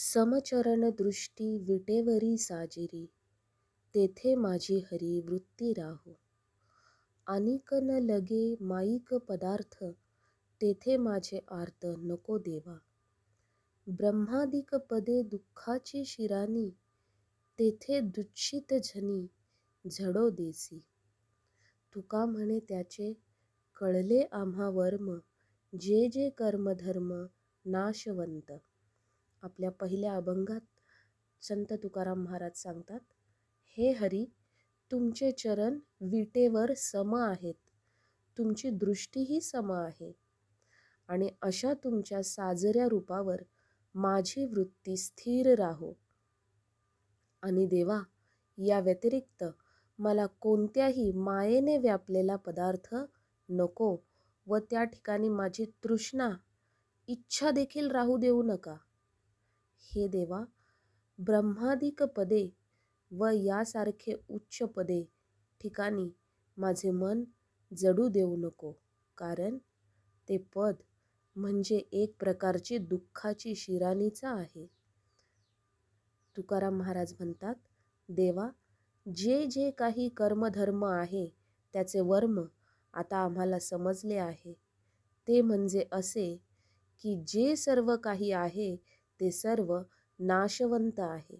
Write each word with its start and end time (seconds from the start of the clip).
समचरण 0.00 0.90
दृष्टी 0.90 1.58
विटेवरी 1.58 2.38
साजिरी 2.38 3.06
तेथे 3.94 4.34
माझी 4.34 4.78
हरी 4.78 5.20
वृत्ती 5.20 5.72
राहो. 5.72 6.20
आनिक 7.26 7.74
न 7.74 7.90
लगे 7.90 8.56
माईक 8.60 9.14
पदार्थ 9.14 9.84
तेथे 10.60 10.96
माझे 10.96 11.40
आर्त 11.50 11.86
नको 11.86 12.38
देवा. 12.38 12.78
ब्रह्मादिक 13.86 14.74
पदे 14.74 15.22
दुःखाची 15.22 16.04
शिरानी 16.04 16.70
तेथे 17.58 18.00
दूषित 18.00 18.74
झनी 18.84 19.26
झडो 19.90 20.30
देसी. 20.30 20.84
तुका 21.94 22.24
म्हणे 22.24 22.60
त्याचे 22.60 23.12
कळले 23.76 24.22
आम्हा 24.32 24.68
वर्म 24.68 25.18
जे 25.80 26.08
जे 26.12 26.30
कर्मधर्म 26.30 27.26
नाशवंत. 27.64 28.52
आपल्या 29.42 29.70
पहिल्या 29.70 30.14
अभंगात 30.14 30.60
संत 31.42 31.72
तुकाराम 31.72 32.24
महाराज 32.24 32.62
सांगतात 32.62 33.00
हे 33.76 33.92
हरी 33.92 34.24
तुमचे 34.90 35.32
चरण 35.32 35.78
विटेवर 36.00 36.72
सम 36.76 37.16
आहेत. 37.16 37.54
तुमची 38.38 38.70
दृष्टीही 38.70 39.40
सम 39.40 39.72
आहे. 39.72 40.12
आणि 41.08 41.30
अशा 41.42 41.74
तुमच्या 41.74 42.22
साजऱ्या 42.22 42.88
रूपावर 42.88 43.42
माझी 43.94 44.44
वृत्ती 44.44 44.96
स्थिर 44.96 45.54
राहो. 45.54 45.92
आणि 47.42 47.66
देवा 47.66 48.00
या 48.58 48.80
व्यतिरिक्त 48.80 49.44
मला 49.98 50.26
कोणत्याही 50.26 51.12
मायेने 51.12 51.78
व्यापलेला 51.78 52.36
पदार्थ 52.36 52.94
नको 53.48 53.96
व 54.46 54.58
त्या 54.58 54.84
ठिकाणी 54.84 55.28
माझी 55.28 55.64
तृष्णा 55.84 56.30
इच्छा 57.08 57.50
देखील 57.50 57.90
राहू 57.90 58.16
देऊ 58.16 58.42
नका. 58.42 58.76
हे 59.90 60.08
देवा 60.08 60.44
ब्रह्मादिक 61.18 62.02
पदे 62.16 62.42
व 63.12 63.28
यासारखे 63.34 64.14
उच्च 64.28 64.62
पदे 64.76 65.02
ठिकाणी 65.60 66.08
माझे 66.56 66.90
मन 66.90 67.24
जडू 67.72 68.08
देऊ 68.08 68.36
नको 68.36 68.72
कारण 69.18 69.56
ते 70.28 70.36
पद 70.54 70.74
म्हणजे 71.36 71.76
एक 71.92 72.14
प्रकारची 72.20 72.78
दुःखाची 72.78 73.54
शिराणीचा 73.54 74.30
आहे. 74.30 74.66
तुकाराम 76.36 76.78
महाराज 76.78 77.14
म्हणतात 77.18 77.54
देवा 78.08 78.48
जे 79.06 79.46
जे 79.46 79.70
काही 79.70 80.08
कर्मधर्म 80.08 80.84
आहे 80.84 81.26
त्याचे 81.74 82.00
वर्म 82.00 82.40
आता 82.94 83.16
आम्हाला 83.16 83.58
समजले 83.58 84.16
आहे. 84.16 84.52
ते 85.28 85.40
म्हणजे 85.40 85.84
असे 85.92 86.36
की 87.04 87.24
जे 87.28 87.56
सर्व 87.56 87.96
काही 87.96 88.32
आहे 88.32 88.76
ते 89.20 89.30
सर्व 89.32 89.78
नाशवंत 90.20 91.00
आहे. 91.00 91.38